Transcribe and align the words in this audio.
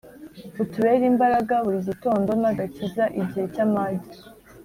Utubere 0.63 1.03
imbaraga 1.11 1.53
buri 1.65 1.79
gitondo, 1.89 2.29
n’agakiza 2.41 3.03
igihe 3.21 3.45
cy’amage. 3.53 4.11